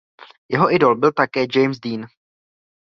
[0.49, 2.05] Jeho idol byl také James Dean.